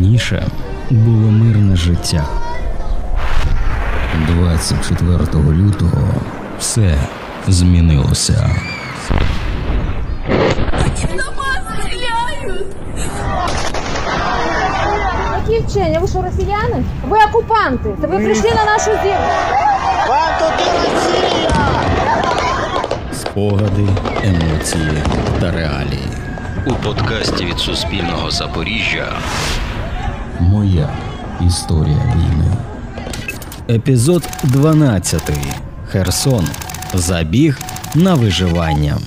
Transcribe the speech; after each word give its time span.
Раніше 0.00 0.46
було 0.90 1.30
мирне 1.30 1.76
життя. 1.76 2.24
24 4.28 5.18
лютого 5.34 6.14
все 6.58 6.94
змінилося. 7.48 8.50
Які 15.48 15.64
вчення? 15.66 15.98
Ви 15.98 16.08
що, 16.08 16.22
росіяни? 16.22 16.84
Ви 17.08 17.18
окупанти. 17.28 17.94
Це 18.00 18.06
ви 18.06 18.16
прийшли 18.16 18.50
на 18.50 18.64
нашу 18.64 18.84
землю. 18.84 19.30
Вам 20.08 20.32
тут 20.38 20.66
Росія! 20.94 21.66
Спогади, 23.12 23.88
емоції 24.24 25.02
та 25.40 25.50
реалії. 25.50 26.08
У 26.66 26.74
подкасті 26.74 27.44
від 27.44 27.58
Суспільного 27.58 28.30
Запоріжжя. 28.30 29.12
Моя 30.40 30.90
історія 31.46 32.14
війни. 32.16 32.52
Епізод 33.68 34.28
12. 34.44 35.30
Херсон. 35.86 36.44
Забіг 36.94 37.58
на 37.94 38.14
виживання. 38.14 38.98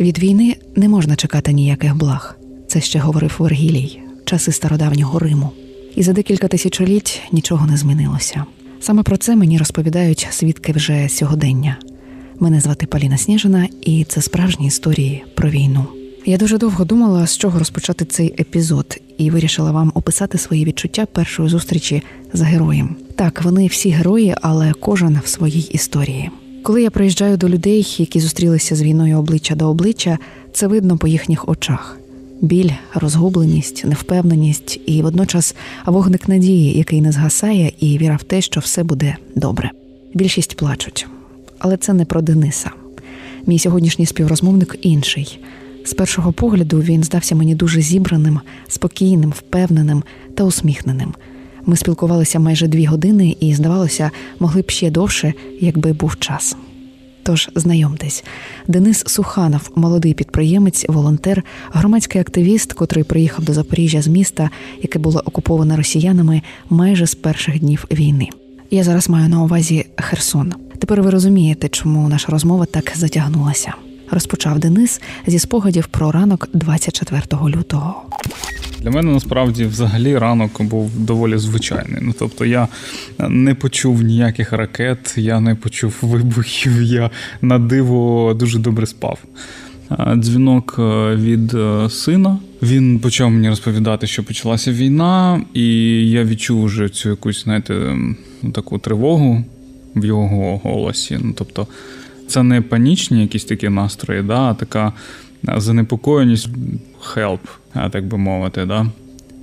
Від 0.00 0.18
війни 0.18 0.56
не 0.76 0.88
можна 0.88 1.16
чекати 1.16 1.52
ніяких 1.52 1.96
благ. 1.96 2.36
Це 2.66 2.80
ще 2.80 2.98
говорив 2.98 3.36
Вергілій, 3.38 4.00
часи 4.24 4.52
стародавнього 4.52 5.18
Риму. 5.18 5.50
І 5.96 6.02
за 6.02 6.12
декілька 6.12 6.48
тисячоліть 6.48 7.22
нічого 7.32 7.66
не 7.66 7.76
змінилося. 7.76 8.44
Саме 8.80 9.02
про 9.02 9.16
це 9.16 9.36
мені 9.36 9.58
розповідають 9.58 10.28
свідки 10.30 10.72
вже 10.72 11.08
сьогодення. 11.08 11.76
Мене 12.40 12.60
звати 12.60 12.86
Поліна 12.86 13.16
Сніжина, 13.16 13.68
і 13.80 14.04
це 14.04 14.22
справжні 14.22 14.66
історії 14.66 15.24
про 15.34 15.50
війну. 15.50 15.86
Я 16.24 16.36
дуже 16.36 16.58
довго 16.58 16.84
думала, 16.84 17.26
з 17.26 17.36
чого 17.36 17.58
розпочати 17.58 18.04
цей 18.04 18.34
епізод, 18.38 19.00
і 19.18 19.30
вирішила 19.30 19.72
вам 19.72 19.92
описати 19.94 20.38
свої 20.38 20.64
відчуття 20.64 21.06
першої 21.12 21.48
зустрічі 21.48 22.02
з 22.32 22.40
героєм. 22.40 22.96
Так, 23.16 23.42
вони 23.42 23.66
всі 23.66 23.90
герої, 23.90 24.34
але 24.42 24.72
кожен 24.72 25.20
в 25.24 25.28
своїй 25.28 25.68
історії. 25.70 26.30
Коли 26.62 26.82
я 26.82 26.90
приїжджаю 26.90 27.36
до 27.36 27.48
людей, 27.48 27.96
які 27.98 28.20
зустрілися 28.20 28.76
з 28.76 28.82
війною 28.82 29.18
обличчя 29.18 29.54
до 29.54 29.68
обличчя, 29.68 30.18
це 30.52 30.66
видно 30.66 30.98
по 30.98 31.08
їхніх 31.08 31.48
очах. 31.48 31.98
Біль, 32.40 32.70
розгубленість, 32.94 33.84
невпевненість 33.84 34.80
і 34.86 35.02
водночас 35.02 35.54
вогник 35.86 36.28
надії, 36.28 36.78
який 36.78 37.00
не 37.00 37.12
згасає, 37.12 37.72
і 37.80 37.98
віра 37.98 38.16
в 38.16 38.22
те, 38.22 38.40
що 38.40 38.60
все 38.60 38.82
буде 38.82 39.16
добре. 39.34 39.70
Більшість 40.14 40.56
плачуть, 40.56 41.06
але 41.58 41.76
це 41.76 41.92
не 41.92 42.04
про 42.04 42.22
Дениса. 42.22 42.70
Мій 43.46 43.58
сьогоднішній 43.58 44.06
співрозмовник 44.06 44.76
інший. 44.82 45.38
З 45.84 45.94
першого 45.94 46.32
погляду 46.32 46.80
він 46.80 47.04
здався 47.04 47.34
мені 47.34 47.54
дуже 47.54 47.80
зібраним, 47.80 48.40
спокійним, 48.68 49.30
впевненим 49.30 50.02
та 50.34 50.44
усміхненим. 50.44 51.14
Ми 51.66 51.76
спілкувалися 51.76 52.38
майже 52.38 52.66
дві 52.66 52.84
години 52.84 53.36
і, 53.40 53.54
здавалося, 53.54 54.10
могли 54.38 54.62
б 54.62 54.70
ще 54.70 54.90
довше, 54.90 55.34
якби 55.60 55.92
був 55.92 56.18
час. 56.18 56.56
Тож 57.22 57.50
знайомтесь, 57.54 58.24
Денис 58.68 59.04
Суханов, 59.06 59.70
молодий 59.76 60.14
підприємець, 60.14 60.84
волонтер, 60.88 61.44
громадський 61.72 62.20
активіст, 62.20 62.72
котрий 62.72 63.04
приїхав 63.04 63.44
до 63.44 63.52
Запоріжжя 63.52 64.02
з 64.02 64.08
міста, 64.08 64.50
яке 64.82 64.98
було 64.98 65.22
окуповане 65.24 65.76
росіянами 65.76 66.42
майже 66.70 67.06
з 67.06 67.14
перших 67.14 67.60
днів 67.60 67.84
війни. 67.90 68.28
Я 68.70 68.84
зараз 68.84 69.08
маю 69.08 69.28
на 69.28 69.42
увазі 69.42 69.86
Херсон. 69.96 70.52
Тепер 70.78 71.02
ви 71.02 71.10
розумієте, 71.10 71.68
чому 71.68 72.08
наша 72.08 72.32
розмова 72.32 72.66
так 72.66 72.92
затягнулася. 72.96 73.74
Розпочав 74.10 74.58
Денис 74.58 75.00
зі 75.26 75.38
спогадів 75.38 75.86
про 75.86 76.12
ранок 76.12 76.48
24 76.52 77.22
лютого. 77.56 78.02
Для 78.82 78.90
мене 78.90 79.12
насправді 79.12 79.64
взагалі 79.64 80.18
ранок 80.18 80.62
був 80.62 80.98
доволі 80.98 81.38
звичайний. 81.38 81.98
Ну 82.02 82.14
тобто 82.18 82.44
я 82.44 82.68
не 83.28 83.54
почув 83.54 84.02
ніяких 84.02 84.52
ракет, 84.52 85.14
я 85.16 85.40
не 85.40 85.54
почув 85.54 85.94
вибухів, 86.02 86.82
я 86.82 87.10
на 87.42 87.58
диво 87.58 88.34
дуже 88.34 88.58
добре 88.58 88.86
спав. 88.86 89.18
Дзвінок 90.16 90.76
е, 90.78 91.16
від 91.16 91.54
е, 91.54 91.90
сина. 91.90 92.38
Він 92.62 92.98
почав 92.98 93.30
мені 93.30 93.48
розповідати, 93.48 94.06
що 94.06 94.24
почалася 94.24 94.72
війна, 94.72 95.42
і 95.54 95.64
я 96.10 96.24
відчув 96.24 96.64
вже 96.64 96.88
цю 96.88 97.08
якусь, 97.08 97.44
знаєте, 97.44 97.96
таку 98.54 98.78
тривогу 98.78 99.44
в 99.96 100.04
його 100.04 100.60
голосі. 100.64 101.18
Ну 101.22 101.32
тобто, 101.36 101.66
це 102.30 102.42
не 102.42 102.60
панічні 102.60 103.20
якісь 103.20 103.44
такі 103.44 103.68
настрої, 103.68 104.22
да, 104.22 104.40
а 104.40 104.54
така 104.54 104.92
занепокоєність, 105.42 106.48
help, 107.14 107.38
так 107.90 108.06
би 108.06 108.18
мовити. 108.18 108.66
Да. 108.66 108.86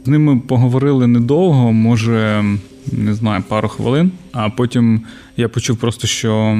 З 0.05 0.07
ними 0.07 0.39
поговорили 0.47 1.07
недовго, 1.07 1.73
може, 1.73 2.43
не 2.91 3.13
знаю, 3.13 3.43
пару 3.47 3.67
хвилин, 3.67 4.11
а 4.31 4.49
потім 4.49 5.01
я 5.37 5.49
почув 5.49 5.77
просто, 5.77 6.07
що 6.07 6.53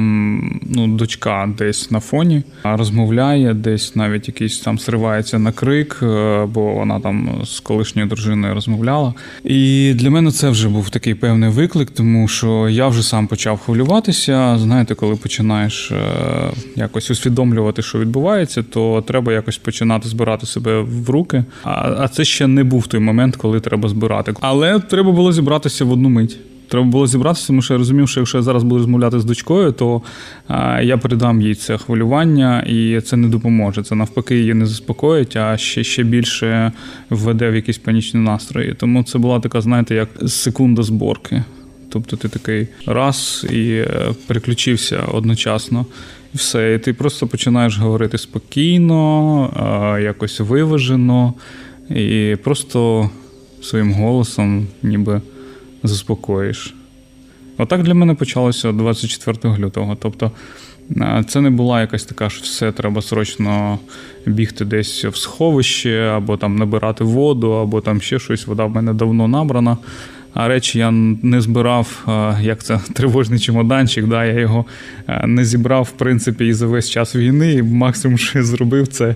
ну, 0.62 0.86
дочка 0.88 1.50
десь 1.58 1.90
на 1.90 2.00
фоні 2.00 2.42
розмовляє, 2.64 3.54
десь 3.54 3.96
навіть 3.96 4.28
якийсь 4.28 4.58
там 4.58 4.78
сривається 4.78 5.38
на 5.38 5.52
крик, 5.52 6.00
е, 6.02 6.46
бо 6.46 6.72
вона 6.72 7.00
там 7.00 7.40
з 7.44 7.60
колишньою 7.60 8.08
дружиною 8.08 8.54
розмовляла. 8.54 9.14
І 9.44 9.92
для 9.94 10.10
мене 10.10 10.30
це 10.30 10.50
вже 10.50 10.68
був 10.68 10.90
такий 10.90 11.14
певний 11.14 11.50
виклик, 11.50 11.90
тому 11.90 12.28
що 12.28 12.68
я 12.68 12.88
вже 12.88 13.02
сам 13.02 13.26
почав 13.26 13.58
хвилюватися. 13.58 14.58
Знаєте, 14.58 14.94
коли 14.94 15.16
починаєш 15.16 15.90
е, 15.90 15.96
якось 16.76 17.10
усвідомлювати, 17.10 17.82
що 17.82 17.98
відбувається, 17.98 18.62
то 18.62 19.04
треба 19.06 19.32
якось 19.32 19.58
починати 19.58 20.08
збирати 20.08 20.46
себе 20.46 20.80
в 20.80 21.10
руки. 21.10 21.44
А 21.62 22.08
це 22.08 22.24
ще 22.24 22.46
не 22.46 22.64
був 22.64 22.86
той 22.86 23.00
момент, 23.00 23.36
коли 23.36 23.60
треба 23.60 23.88
збирати. 23.88 24.34
Але 24.40 24.78
треба 24.78 25.12
було 25.12 25.32
зібратися 25.32 25.84
в 25.84 25.92
одну 25.92 26.08
мить. 26.08 26.38
Треба 26.68 26.86
було 26.86 27.06
зібратися, 27.06 27.46
тому 27.46 27.62
що 27.62 27.74
я 27.74 27.78
розумів, 27.78 28.08
що 28.08 28.20
якщо 28.20 28.38
я 28.38 28.42
зараз 28.42 28.62
буду 28.62 28.78
розмовляти 28.78 29.20
з 29.20 29.24
дочкою, 29.24 29.72
то 29.72 30.02
я 30.82 30.98
передам 31.02 31.42
їй 31.42 31.54
це 31.54 31.78
хвилювання, 31.78 32.62
і 32.62 33.00
це 33.00 33.16
не 33.16 33.28
допоможе. 33.28 33.82
Це 33.82 33.94
навпаки 33.94 34.36
її 34.36 34.54
не 34.54 34.66
заспокоїть, 34.66 35.36
а 35.36 35.56
ще 35.56 35.84
ще 35.84 36.02
більше 36.02 36.72
введе 37.10 37.50
в 37.50 37.54
якісь 37.54 37.78
панічні 37.78 38.20
настрої. 38.20 38.74
Тому 38.74 39.02
це 39.04 39.18
була 39.18 39.40
така, 39.40 39.60
знаєте, 39.60 39.94
як 39.94 40.08
секунда 40.26 40.82
зборки. 40.82 41.44
Тобто 41.88 42.16
ти 42.16 42.28
такий 42.28 42.68
раз 42.86 43.46
і 43.50 43.70
е, 43.70 44.14
переключився 44.26 44.98
одночасно, 45.12 45.86
і 46.34 46.36
все. 46.36 46.74
І 46.74 46.78
ти 46.78 46.92
просто 46.92 47.26
починаєш 47.26 47.78
говорити 47.78 48.18
спокійно, 48.18 49.98
якось 50.02 50.40
виважено, 50.40 51.34
і 51.90 52.36
просто 52.44 53.10
своїм 53.62 53.92
голосом, 53.92 54.66
ніби 54.82 55.20
заспокоїш. 55.82 56.74
Отак 57.58 57.82
для 57.82 57.94
мене 57.94 58.14
почалося 58.14 58.72
24 58.72 59.58
лютого. 59.58 59.96
Тобто 60.00 60.32
це 61.28 61.40
не 61.40 61.50
була 61.50 61.80
якась 61.80 62.04
така, 62.04 62.30
що 62.30 62.42
все 62.42 62.72
треба 62.72 63.02
срочно 63.02 63.78
бігти 64.26 64.64
десь 64.64 65.04
в 65.04 65.16
сховище, 65.16 66.00
або 66.00 66.36
там 66.36 66.56
набирати 66.56 67.04
воду, 67.04 67.50
або 67.50 67.80
там 67.80 68.00
ще 68.00 68.18
щось. 68.18 68.46
Вода 68.46 68.64
в 68.64 68.70
мене 68.70 68.94
давно 68.94 69.28
набрана. 69.28 69.76
А 70.34 70.48
речі 70.48 70.78
я 70.78 70.90
не 70.90 71.40
збирав, 71.40 72.06
як 72.40 72.62
це 72.62 72.80
тривожний 72.92 73.38
чемоданчик. 73.38 74.06
Да, 74.06 74.24
Я 74.24 74.40
його 74.40 74.64
не 75.24 75.44
зібрав, 75.44 75.82
в 75.82 75.90
принципі, 75.90 76.46
і 76.46 76.52
за 76.52 76.66
весь 76.66 76.90
час 76.90 77.16
війни. 77.16 77.52
І 77.52 77.62
максимум, 77.62 78.18
що 78.18 78.38
я 78.38 78.44
зробив, 78.44 78.88
це 78.88 79.14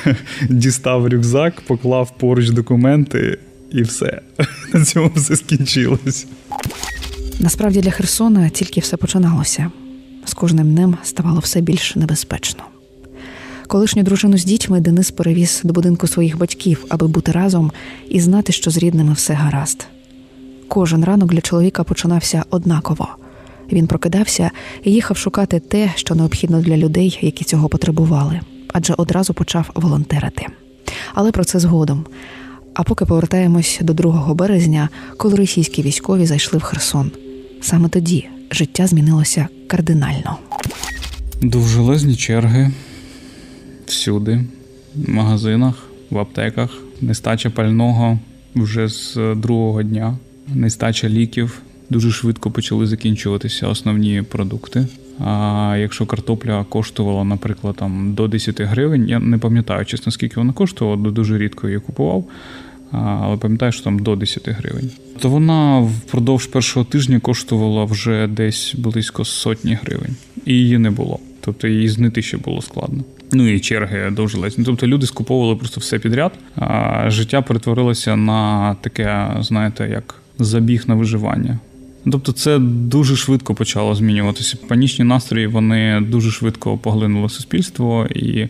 дістав 0.48 1.08
рюкзак, 1.08 1.60
поклав 1.60 2.18
поруч 2.18 2.50
документи 2.50 3.38
і 3.74 3.82
все. 3.82 4.20
На 4.72 4.84
цьому 4.84 5.10
все 5.14 5.36
скінчилось. 5.36 6.26
Насправді 7.40 7.80
для 7.80 7.90
Херсона 7.90 8.48
тільки 8.48 8.80
все 8.80 8.96
починалося. 8.96 9.70
З 10.24 10.34
кожним 10.34 10.74
днем 10.74 10.96
ставало 11.02 11.40
все 11.40 11.60
більш 11.60 11.96
небезпечно. 11.96 12.62
Колишню 13.66 14.02
дружину 14.02 14.38
з 14.38 14.44
дітьми 14.44 14.80
Денис 14.80 15.10
перевіз 15.10 15.60
до 15.64 15.72
будинку 15.72 16.06
своїх 16.06 16.38
батьків, 16.38 16.84
аби 16.88 17.08
бути 17.08 17.32
разом 17.32 17.72
і 18.10 18.20
знати, 18.20 18.52
що 18.52 18.70
з 18.70 18.76
рідними 18.76 19.12
все 19.12 19.34
гаразд. 19.34 19.86
Кожен 20.68 21.04
ранок 21.04 21.32
для 21.32 21.40
чоловіка 21.40 21.84
починався 21.84 22.44
однаково. 22.50 23.08
Він 23.72 23.86
прокидався 23.86 24.50
і 24.84 24.92
їхав 24.92 25.16
шукати 25.16 25.60
те, 25.60 25.92
що 25.94 26.14
необхідно 26.14 26.60
для 26.60 26.76
людей, 26.76 27.18
які 27.20 27.44
цього 27.44 27.68
потребували, 27.68 28.40
адже 28.72 28.94
одразу 28.94 29.34
почав 29.34 29.70
волонтерити. 29.74 30.46
Але 31.14 31.32
про 31.32 31.44
це 31.44 31.58
згодом. 31.58 32.04
А 32.74 32.82
поки 32.82 33.04
повертаємось 33.04 33.78
до 33.82 33.94
2 33.94 34.34
березня, 34.34 34.88
коли 35.16 35.36
російські 35.36 35.82
військові 35.82 36.26
зайшли 36.26 36.58
в 36.58 36.62
Херсон. 36.62 37.10
Саме 37.60 37.88
тоді 37.88 38.28
життя 38.50 38.86
змінилося 38.86 39.48
кардинально. 39.66 40.38
Довжелезні 41.42 42.16
черги 42.16 42.72
всюди, 43.86 44.44
в 44.94 45.10
магазинах, 45.10 45.86
в 46.10 46.18
аптеках, 46.18 46.70
нестача 47.00 47.50
пального 47.50 48.18
вже 48.54 48.88
з 48.88 49.16
другого 49.36 49.82
дня, 49.82 50.18
нестача 50.54 51.08
ліків. 51.08 51.62
Дуже 51.90 52.10
швидко 52.10 52.50
почали 52.50 52.86
закінчуватися 52.86 53.68
основні 53.68 54.22
продукти. 54.22 54.86
А 55.18 55.76
якщо 55.78 56.06
картопля 56.06 56.64
коштувала, 56.68 57.24
наприклад, 57.24 57.76
там 57.76 58.14
до 58.14 58.28
10 58.28 58.60
гривень, 58.60 59.08
я 59.08 59.18
не 59.18 59.38
пам'ятаю, 59.38 59.84
чесно, 59.84 60.12
скільки 60.12 60.40
вона 60.40 60.52
коштувала, 60.52 60.96
дуже 60.96 61.38
рідко 61.38 61.68
її 61.68 61.80
купував. 61.80 62.24
але 62.90 63.36
пам'ятаю, 63.36 63.72
що 63.72 63.84
там 63.84 63.98
до 63.98 64.16
10 64.16 64.48
гривень. 64.48 64.90
То 65.18 65.28
вона 65.28 65.80
впродовж 65.80 66.46
першого 66.46 66.84
тижня 66.84 67.20
коштувала 67.20 67.84
вже 67.84 68.26
десь 68.26 68.74
близько 68.78 69.24
сотні 69.24 69.78
гривень, 69.82 70.16
і 70.44 70.52
її 70.52 70.78
не 70.78 70.90
було. 70.90 71.18
Тобто 71.40 71.68
її 71.68 71.88
знайти 71.88 72.22
ще 72.22 72.36
було 72.36 72.62
складно. 72.62 73.04
Ну 73.32 73.48
і 73.48 73.60
черги 73.60 74.10
довжились. 74.10 74.58
Тобто 74.64 74.86
люди 74.86 75.06
скуповували 75.06 75.56
просто 75.56 75.80
все 75.80 75.98
підряд, 75.98 76.32
а 76.56 77.10
життя 77.10 77.42
перетворилося 77.42 78.16
на 78.16 78.74
таке, 78.74 79.36
знаєте, 79.40 79.88
як 79.90 80.14
забіг 80.38 80.84
на 80.86 80.94
виживання. 80.94 81.58
Тобто, 82.12 82.32
це 82.32 82.58
дуже 82.58 83.16
швидко 83.16 83.54
почало 83.54 83.94
змінюватися. 83.94 84.56
Панічні 84.68 85.04
настрої 85.04 85.46
вони 85.46 86.00
дуже 86.00 86.30
швидко 86.30 86.78
поглинули 86.78 87.28
суспільство, 87.28 88.06
і 88.06 88.48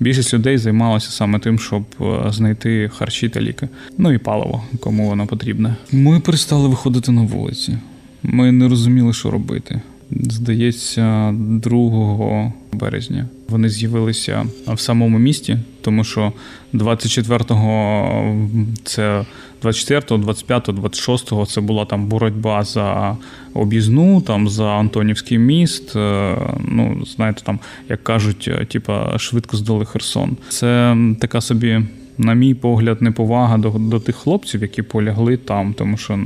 більшість 0.00 0.34
людей 0.34 0.58
займалася 0.58 1.10
саме 1.10 1.38
тим, 1.38 1.58
щоб 1.58 1.82
е, 2.00 2.32
знайти 2.32 2.90
харчі 2.94 3.28
та 3.28 3.40
ліки. 3.40 3.68
Ну 3.98 4.12
і 4.12 4.18
паливо, 4.18 4.64
кому 4.80 5.08
воно 5.08 5.26
потрібне. 5.26 5.76
Ми 5.92 6.20
перестали 6.20 6.68
виходити 6.68 7.12
на 7.12 7.22
вулиці. 7.22 7.78
Ми 8.22 8.52
не 8.52 8.68
розуміли, 8.68 9.12
що 9.12 9.30
робити. 9.30 9.80
Здається, 10.20 11.34
2 11.34 12.52
березня 12.72 13.28
вони 13.48 13.68
з'явилися 13.68 14.46
в 14.66 14.80
самому 14.80 15.18
місті, 15.18 15.58
тому 15.80 16.04
що 16.04 16.32
24-го 16.74 18.48
це 18.84 19.24
24, 19.62 20.22
25, 20.22 20.68
26 20.68 21.32
це 21.46 21.60
була 21.60 21.84
там 21.84 22.06
боротьба 22.06 22.64
за 22.64 23.16
об'їзну, 23.54 24.20
там 24.20 24.48
за 24.48 24.66
Антонівський 24.66 25.38
міст. 25.38 25.96
Е, 25.96 26.36
ну, 26.68 27.04
знаєте, 27.16 27.42
там, 27.44 27.58
як 27.88 28.04
кажуть, 28.04 28.48
е, 28.48 28.64
типа 28.64 29.18
швидко 29.18 29.56
здали 29.56 29.84
Херсон. 29.84 30.36
Це 30.48 30.96
така 31.20 31.40
собі. 31.40 31.80
На 32.18 32.34
мій 32.34 32.54
погляд, 32.54 33.02
неповага 33.02 33.58
до 33.58 33.70
до 33.70 34.00
тих 34.00 34.16
хлопців, 34.16 34.62
які 34.62 34.82
полягли 34.82 35.36
там. 35.36 35.74
Тому 35.74 35.96
що, 35.96 36.18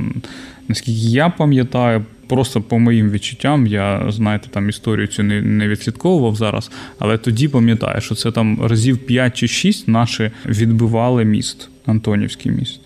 наскільки 0.67 0.99
я 0.99 1.29
пам'ятаю, 1.29 2.05
просто 2.27 2.61
по 2.61 2.79
моїм 2.79 3.09
відчуттям, 3.09 3.67
я 3.67 4.05
знаєте, 4.09 4.47
там 4.51 4.69
історію 4.69 5.07
цю 5.07 5.23
не 5.23 5.41
не 5.41 5.67
відслідковував 5.67 6.35
зараз, 6.35 6.71
але 6.99 7.17
тоді 7.17 7.47
пам'ятаю, 7.47 8.01
що 8.01 8.15
це 8.15 8.31
там 8.31 8.65
разів 8.65 8.97
5 8.97 9.37
чи 9.37 9.47
6 9.47 9.87
наші 9.87 10.31
відбивали 10.45 11.25
міст, 11.25 11.69
Антонівський 11.85 12.51
міст. 12.51 12.79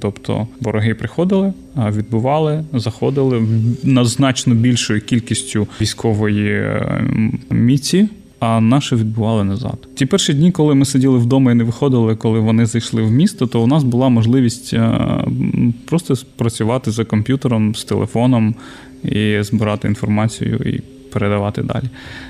Тобто 0.00 0.48
вороги 0.60 0.94
приходили, 0.94 1.52
відбували, 1.76 2.64
заходили 2.72 3.42
на 3.82 4.04
значно 4.04 4.54
більшою 4.54 5.00
кількістю 5.00 5.68
військової 5.80 6.52
е, 6.52 7.04
міці. 7.50 8.08
А 8.40 8.60
наші 8.60 8.94
відбували 8.94 9.44
назад. 9.44 9.88
Ті 9.94 10.06
перші 10.06 10.34
дні, 10.34 10.52
коли 10.52 10.74
ми 10.74 10.84
сиділи 10.84 11.18
вдома 11.18 11.52
і 11.52 11.54
не 11.54 11.64
виходили, 11.64 12.16
коли 12.16 12.40
вони 12.40 12.66
зайшли 12.66 13.02
в 13.02 13.10
місто, 13.10 13.46
то 13.46 13.62
у 13.62 13.66
нас 13.66 13.84
була 13.84 14.08
можливість 14.08 14.74
е, 14.74 15.00
просто 15.84 16.14
працювати 16.36 16.90
за 16.90 17.04
комп'ютером 17.04 17.74
з 17.74 17.84
телефоном 17.84 18.54
і 19.04 19.42
збирати 19.42 19.88
інформацію 19.88 20.56
і 20.56 20.80
передавати 21.12 21.62
далі. 21.62 21.84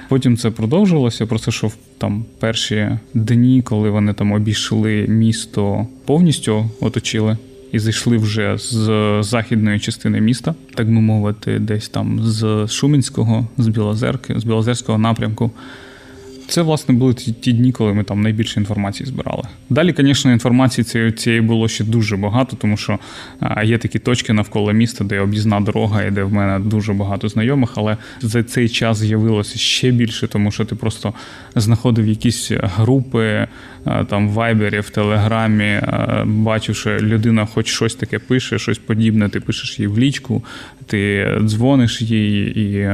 Потім 0.09 0.37
це 0.37 0.50
продовжилося. 0.50 1.26
Про 1.26 1.38
це 1.38 1.50
що 1.50 1.70
там 1.99 2.25
перші 2.38 2.88
дні, 3.15 3.62
коли 3.62 3.91
вони 3.91 4.12
там 4.12 4.32
обійшли 4.32 5.06
місто 5.09 5.87
повністю 6.05 6.70
оточили 6.81 7.37
і 7.73 7.79
зайшли 7.79 8.17
вже 8.17 8.59
з 8.59 9.19
західної 9.23 9.81
частини 9.81 10.20
міста, 10.20 10.55
так 10.75 10.87
би 10.87 11.00
мовити, 11.00 11.59
десь 11.59 11.88
там 11.88 12.20
з 12.23 12.67
Шумінського, 12.69 13.47
з 13.59 13.69
Білозерки, 13.69 14.35
з 14.41 14.44
Білозерського 14.44 14.99
напрямку. 14.99 15.50
Це, 16.49 16.62
власне, 16.62 16.95
були 16.95 17.15
ті, 17.15 17.33
ті 17.33 17.53
дні, 17.53 17.73
коли 17.73 17.95
ми 17.95 18.05
там 18.05 18.23
найбільше 18.23 18.61
інформації 18.61 19.06
збирали. 19.06 19.43
Далі, 19.71 19.95
звісно, 19.99 20.33
інформації 20.33 20.85
цієї, 20.85 21.12
цієї 21.12 21.41
було 21.41 21.69
ще 21.69 21.85
дуже 21.85 22.17
багато, 22.17 22.56
тому 22.56 22.77
що 22.77 22.99
є 23.65 23.79
такі 23.79 23.99
точки 23.99 24.33
навколо 24.33 24.73
міста, 24.73 25.05
де 25.05 25.21
об'їзна 25.21 25.61
дорога, 25.61 26.05
і 26.05 26.11
де 26.11 26.23
в 26.23 26.33
мене 26.33 26.59
дуже 26.59 26.93
багато 26.93 27.29
знайомих, 27.29 27.73
але 27.75 27.97
за 28.21 28.43
цей 28.43 28.69
час 28.69 28.99
з'явилося 28.99 29.59
ще 29.59 29.91
більше, 29.91 30.29
тому 30.29 30.50
що 30.50 30.65
ти 30.65 30.75
просто 30.75 31.15
знаходив 31.55 32.06
якісь 32.06 32.50
групи 32.77 33.47
там 33.85 34.29
в 34.29 34.33
Вайбері, 34.33 34.81
в 34.81 34.91
Телеграмі, 34.91 35.81
бачив, 36.25 36.77
що 36.77 36.99
людина 36.99 37.47
хоч 37.47 37.67
щось 37.67 37.95
таке 37.95 38.19
пише, 38.19 38.59
щось 38.59 38.79
подібне, 38.79 39.29
ти 39.29 39.41
пишеш 39.41 39.81
їй 39.81 39.87
в 39.87 39.99
лічку, 39.99 40.45
ти 40.87 41.31
дзвониш 41.43 42.03
їй 42.03 42.61
і. 42.61 42.89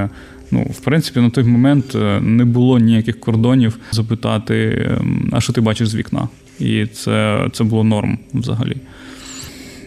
Ну, 0.55 0.62
в 0.62 0.81
принципі, 0.81 1.21
на 1.21 1.31
той 1.31 1.45
момент 1.45 1.95
е, 1.95 2.21
не 2.21 2.45
було 2.45 2.79
ніяких 2.79 3.21
кордонів 3.21 3.79
запитати, 3.91 4.87
ем, 4.91 5.29
а 5.33 5.41
що 5.41 5.53
ти 5.53 5.61
бачиш 5.61 5.89
з 5.89 5.95
вікна? 5.95 6.29
І 6.61 6.87
це, 6.87 7.47
це 7.53 7.65
було 7.65 7.85
норм 7.85 8.19
взагалі. 8.35 8.77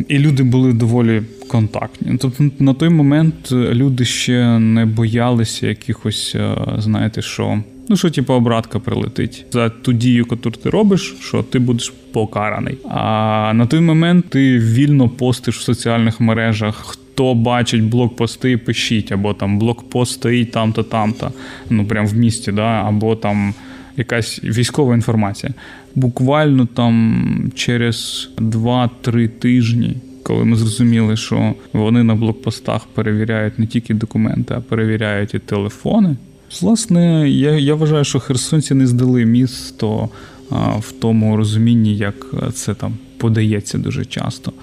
І 0.08 0.20
люди 0.20 0.44
були 0.44 0.74
доволі 0.74 1.22
контактні. 1.48 2.18
Тобто 2.22 2.50
на 2.60 2.74
той 2.74 2.90
момент 2.90 3.52
люди 3.52 4.06
ще 4.06 4.60
не 4.60 4.86
боялися 4.86 5.68
якихось, 5.68 6.36
е, 6.36 6.56
знаєте, 6.78 7.22
що. 7.22 7.62
Ну, 7.90 7.98
що, 7.98 8.10
типу, 8.10 8.34
обратка 8.34 8.80
прилетить 8.80 9.46
за 9.52 9.70
ту 9.70 9.94
дію, 9.94 10.18
яку 10.18 10.36
ти 10.36 10.70
робиш, 10.70 11.16
що 11.22 11.44
ти 11.44 11.60
будеш 11.60 11.94
покараний. 12.12 12.78
А 12.90 13.52
на 13.56 13.66
той 13.66 13.80
момент 13.80 14.30
ти 14.30 14.60
вільно 14.60 15.10
постиш 15.10 15.58
в 15.58 15.62
соціальних 15.62 16.20
мережах 16.20 16.98
хто 17.18 17.34
бачить 17.34 17.84
блокпости, 17.84 18.58
пишіть, 18.58 19.12
або 19.12 19.34
там 19.34 19.60
блокпост 19.60 20.14
стоїть 20.14 20.52
там-то, 20.52 20.84
там-то, 20.84 21.32
ну 21.70 21.86
прям 21.86 22.08
в 22.08 22.16
місті, 22.18 22.52
да, 22.52 22.84
або 22.88 23.16
там 23.16 23.54
якась 23.96 24.44
військова 24.44 24.96
інформація. 24.96 25.54
Буквально 25.96 26.66
там 26.66 27.52
через 27.56 28.30
2-3 28.38 29.28
тижні. 29.28 29.98
Коли 30.24 30.46
ми 30.46 30.56
зрозуміли, 30.56 31.18
що 31.18 31.54
вони 31.74 32.04
на 32.04 32.16
блокпостах 32.16 32.88
перевіряють 32.94 33.60
не 33.60 33.68
тільки 33.68 33.94
документи, 33.94 34.54
а 34.58 34.62
перевіряють 34.62 35.34
і 35.34 35.40
телефони. 35.40 36.16
Власне, 36.62 37.30
я 37.30 37.52
я 37.52 37.76
вважаю, 37.76 38.04
що 38.04 38.20
херсонці 38.20 38.74
не 38.74 38.88
здали 38.88 39.26
місто 39.26 40.10
а, 40.50 40.56
в 40.56 40.92
тому 40.92 41.38
розумінні, 41.38 41.98
як 41.98 42.26
це 42.54 42.74
там 42.74 42.94
подається 43.18 43.78
дуже 43.78 44.06
часто. 44.06 44.54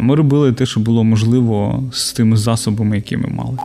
Ми 0.00 0.14
робили 0.14 0.52
те, 0.52 0.66
що 0.66 0.80
було 0.80 1.04
можливо 1.04 1.82
з 1.92 2.12
тими 2.12 2.36
засобами, 2.36 2.96
які 2.96 3.16
ми 3.16 3.28
мали. 3.28 3.58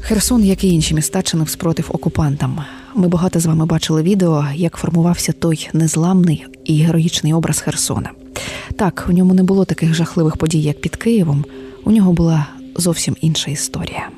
Херсон, 0.00 0.44
як 0.44 0.64
і 0.64 0.68
інші 0.68 0.94
міста, 0.94 1.22
чинив 1.22 1.48
спротив 1.48 1.86
окупантам. 1.88 2.60
Ми 2.94 3.08
багато 3.08 3.40
з 3.40 3.46
вами 3.46 3.66
бачили 3.66 4.02
відео, 4.02 4.44
як 4.54 4.76
формувався 4.76 5.32
той 5.32 5.68
незламний 5.72 6.44
і 6.64 6.82
героїчний 6.82 7.32
образ 7.32 7.60
Херсона. 7.60 8.10
Так, 8.76 9.06
у 9.08 9.12
ньому 9.12 9.34
не 9.34 9.42
було 9.42 9.64
таких 9.64 9.94
жахливих 9.94 10.36
подій, 10.36 10.62
як 10.62 10.80
під 10.80 10.96
Києвом. 10.96 11.44
У 11.84 11.90
нього 11.90 12.12
була 12.12 12.46
зовсім 12.76 13.16
інша 13.20 13.50
історія. 13.50 14.08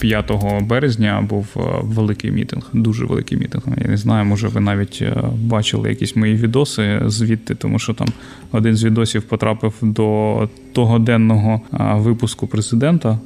5 0.00 0.32
березня 0.62 1.26
був 1.28 1.46
е, 1.56 1.60
великий 1.82 2.30
мітинг, 2.30 2.62
дуже 2.72 3.04
великий 3.04 3.38
мітинг. 3.38 3.62
Я 3.82 3.88
не 3.88 3.96
знаю, 3.96 4.24
може 4.24 4.48
ви 4.48 4.60
навіть 4.60 4.98
е, 5.02 5.22
бачили 5.34 5.88
якісь 5.88 6.16
мої 6.16 6.34
відоси 6.34 7.00
звідти, 7.06 7.54
тому 7.54 7.78
що 7.78 7.94
там 7.94 8.08
один 8.52 8.76
з 8.76 8.84
відосів 8.84 9.22
потрапив 9.22 9.74
до 9.82 10.48
того 10.72 10.98
денного 10.98 11.60
випуску 11.96 12.46
президента 12.46 13.18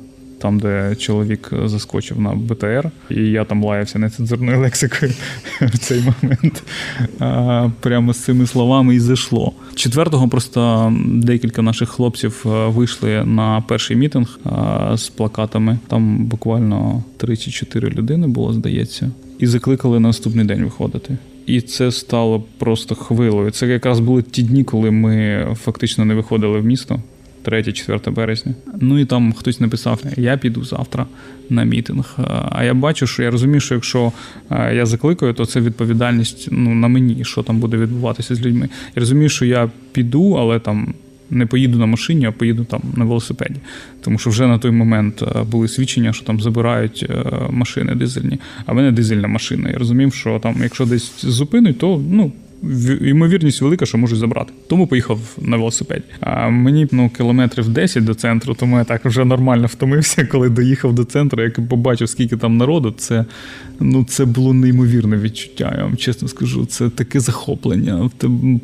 там, 0.44 0.58
де 0.58 0.96
чоловік 0.98 1.52
заскочив 1.64 2.20
на 2.20 2.34
БТР, 2.34 2.90
і 3.10 3.20
я 3.20 3.44
там 3.44 3.64
лаявся 3.64 3.98
нецензурною 3.98 4.60
лексикою 4.60 5.12
в 5.60 5.78
цей 5.78 6.02
момент. 6.22 6.62
Прямо 7.80 8.12
з 8.12 8.18
цими 8.18 8.46
словами 8.46 8.94
і 8.94 9.00
зайшло. 9.00 9.52
Четвертого 9.74 10.28
просто 10.28 10.92
декілька 11.06 11.62
наших 11.62 11.88
хлопців 11.88 12.40
вийшли 12.44 13.24
на 13.24 13.60
перший 13.68 13.96
мітинг 13.96 14.38
з 14.94 15.08
плакатами. 15.08 15.78
Там 15.88 16.24
буквально 16.24 17.02
34 17.16 17.88
людини 17.88 18.26
було, 18.26 18.52
здається, 18.52 19.10
і 19.38 19.46
закликали 19.46 20.00
на 20.00 20.08
наступний 20.08 20.44
день 20.44 20.64
виходити. 20.64 21.18
І 21.46 21.60
це 21.60 21.92
стало 21.92 22.44
просто 22.58 22.94
хвилою. 22.94 23.50
Це 23.50 23.66
якраз 23.66 24.00
були 24.00 24.22
ті 24.22 24.42
дні, 24.42 24.64
коли 24.64 24.90
ми 24.90 25.46
фактично 25.64 26.04
не 26.04 26.14
виходили 26.14 26.60
в 26.60 26.64
місто. 26.64 27.00
3-4 27.44 28.10
березня. 28.10 28.54
Ну 28.80 28.98
і 28.98 29.04
там 29.04 29.32
хтось 29.32 29.60
написав: 29.60 30.00
Я 30.16 30.36
піду 30.36 30.64
завтра 30.64 31.06
на 31.50 31.64
мітинг. 31.64 32.16
А 32.50 32.64
я 32.64 32.74
бачу, 32.74 33.06
що 33.06 33.22
я 33.22 33.30
розумію, 33.30 33.60
що 33.60 33.74
якщо 33.74 34.12
я 34.50 34.86
закликаю, 34.86 35.34
то 35.34 35.46
це 35.46 35.60
відповідальність 35.60 36.48
ну, 36.50 36.74
на 36.74 36.88
мені, 36.88 37.24
що 37.24 37.42
там 37.42 37.58
буде 37.58 37.76
відбуватися 37.76 38.34
з 38.34 38.40
людьми. 38.40 38.68
Я 38.96 39.00
розумію, 39.00 39.28
що 39.28 39.44
я 39.44 39.70
піду, 39.92 40.32
але 40.32 40.58
там. 40.58 40.94
Не 41.30 41.46
поїду 41.46 41.78
на 41.78 41.86
машині, 41.86 42.26
а 42.26 42.32
поїду 42.32 42.64
там 42.64 42.82
на 42.96 43.04
велосипеді. 43.04 43.54
Тому 44.00 44.18
що 44.18 44.30
вже 44.30 44.46
на 44.46 44.58
той 44.58 44.70
момент 44.70 45.22
були 45.50 45.68
свідчення, 45.68 46.12
що 46.12 46.24
там 46.24 46.40
забирають 46.40 47.10
машини 47.50 47.94
дизельні, 47.94 48.38
а 48.66 48.72
в 48.72 48.74
мене 48.74 48.92
дизельна 48.92 49.28
машина. 49.28 49.70
Я 49.70 49.78
розумів, 49.78 50.14
що 50.14 50.38
там, 50.42 50.56
якщо 50.62 50.86
десь 50.86 51.24
зупинить, 51.24 51.78
то 51.78 52.02
ну 52.10 52.32
ймовірність 53.00 53.62
велика, 53.62 53.86
що 53.86 53.98
можуть 53.98 54.18
забрати. 54.18 54.52
Тому 54.66 54.86
поїхав 54.86 55.18
на 55.38 55.56
велосипеді. 55.56 56.04
А 56.20 56.48
мені 56.48 56.88
ну 56.92 57.10
кілометрів 57.10 57.68
10 57.68 58.04
до 58.04 58.14
центру, 58.14 58.54
тому 58.54 58.78
я 58.78 58.84
так 58.84 59.04
вже 59.04 59.24
нормально 59.24 59.66
втомився, 59.66 60.26
коли 60.32 60.48
доїхав 60.48 60.92
до 60.92 61.04
центру. 61.04 61.42
Як 61.42 61.68
побачив, 61.68 62.08
скільки 62.08 62.36
там 62.36 62.56
народу, 62.56 62.94
це 62.96 63.24
Ну, 63.80 64.04
це 64.04 64.24
було 64.24 64.54
неймовірне 64.54 65.16
відчуття. 65.16 65.74
Я 65.78 65.84
вам 65.84 65.96
чесно 65.96 66.28
скажу. 66.28 66.66
Це 66.66 66.90
таке 66.90 67.20
захоплення. 67.20 68.10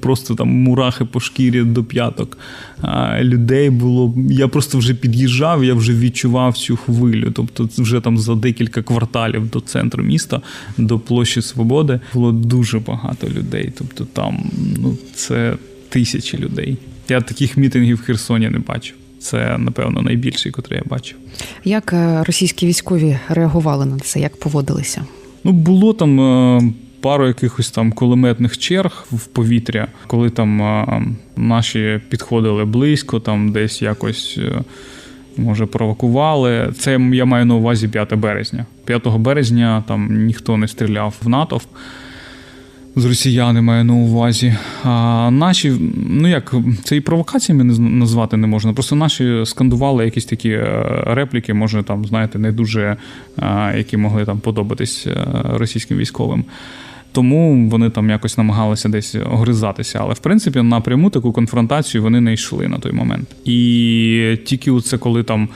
Просто 0.00 0.34
там 0.34 0.48
мурахи 0.48 1.04
по 1.04 1.20
шкірі 1.20 1.62
до 1.62 1.84
п'яток. 1.84 2.38
А 2.80 3.22
людей 3.22 3.70
було. 3.70 4.14
Я 4.30 4.48
просто 4.48 4.78
вже 4.78 4.94
під'їжджав, 4.94 5.64
я 5.64 5.74
вже 5.74 5.94
відчував 5.94 6.58
цю 6.58 6.76
хвилю. 6.76 7.30
Тобто, 7.30 7.68
вже 7.78 8.00
там 8.00 8.18
за 8.18 8.34
декілька 8.34 8.82
кварталів 8.82 9.50
до 9.50 9.60
центру 9.60 10.02
міста, 10.02 10.40
до 10.78 10.98
площі 10.98 11.42
Свободи, 11.42 12.00
було 12.14 12.32
дуже 12.32 12.78
багато 12.78 13.28
людей. 13.28 13.72
Тобто, 13.78 14.04
там 14.04 14.50
ну 14.82 14.96
це 15.14 15.56
тисячі 15.88 16.38
людей. 16.38 16.76
Я 17.08 17.20
таких 17.20 17.56
мітингів 17.56 17.96
в 17.96 18.00
Херсоні 18.00 18.48
не 18.48 18.58
бачив. 18.58 18.96
Це, 19.20 19.58
напевно, 19.58 20.02
найбільший, 20.02 20.52
котрий 20.52 20.80
я 20.84 20.90
бачив. 20.90 21.16
Як 21.64 21.92
е, 21.92 22.22
російські 22.24 22.66
військові 22.66 23.18
реагували 23.28 23.86
на 23.86 23.98
це, 23.98 24.20
як 24.20 24.36
поводилися? 24.36 25.04
Ну, 25.44 25.52
було 25.52 25.92
там 25.92 26.20
е, 26.20 26.62
пару 27.00 27.26
якихось 27.26 27.70
там 27.70 27.92
кулеметних 27.92 28.58
черг 28.58 29.06
в 29.12 29.26
повітря, 29.26 29.88
коли 30.06 30.30
там 30.30 30.62
е, 30.62 31.02
наші 31.36 32.00
підходили 32.08 32.64
близько, 32.64 33.20
там 33.20 33.52
десь 33.52 33.82
якось. 33.82 34.38
Може, 35.36 35.66
провокували. 35.66 36.72
Це 36.78 36.92
я 37.12 37.24
маю 37.24 37.46
на 37.46 37.54
увазі 37.54 37.88
5 37.88 38.14
березня. 38.14 38.66
5 38.84 39.08
березня 39.08 39.84
там 39.88 40.24
ніхто 40.26 40.56
не 40.56 40.68
стріляв 40.68 41.14
в 41.22 41.28
натовп 41.28 41.68
з 42.96 43.04
росіяни 43.04 43.60
маю 43.60 43.84
на 43.84 43.94
увазі. 43.94 44.54
А 44.84 45.30
наші, 45.30 45.72
ну 46.10 46.28
як 46.28 46.54
це 46.84 46.96
і 46.96 47.00
провокаціями 47.00 47.64
назвати 47.78 48.36
не 48.36 48.46
можна. 48.46 48.72
Просто 48.72 48.96
наші 48.96 49.42
скандували 49.44 50.04
якісь 50.04 50.24
такі 50.24 50.50
е, 50.50 50.84
репліки, 51.06 51.54
може 51.54 51.82
там, 51.82 52.04
знаєте, 52.04 52.38
не 52.38 52.52
дуже 52.52 52.96
е, 53.38 53.74
які 53.76 53.96
могли 53.96 54.24
там 54.24 54.40
подобатись 54.40 55.06
е, 55.06 55.26
російським 55.44 55.98
військовим. 55.98 56.44
Тому 57.12 57.68
вони 57.68 57.90
там 57.90 58.10
якось 58.10 58.38
намагалися 58.38 58.88
десь 58.88 59.16
огризатися. 59.32 59.98
Але 60.02 60.14
в 60.14 60.18
принципі 60.18 60.62
на 60.62 60.80
пряму 60.80 61.10
таку 61.10 61.32
конфронтацію 61.32 62.02
вони 62.02 62.20
не 62.20 62.32
йшли 62.32 62.68
на 62.68 62.78
той 62.78 62.92
момент. 62.92 63.28
І 63.44 64.38
тільки 64.44 64.80
це 64.80 64.98
коли 64.98 65.22
там 65.22 65.48